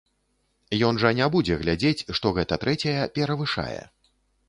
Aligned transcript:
Ён 0.87 0.99
жа 1.03 1.11
не 1.19 1.27
будзе 1.35 1.59
глядзець, 1.63 2.07
што 2.21 2.35
гэта 2.41 2.61
трэцяя 2.67 3.09
перавышае. 3.19 3.81